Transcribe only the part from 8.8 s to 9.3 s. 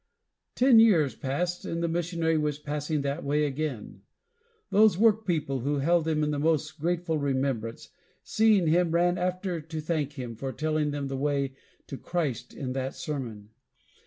ran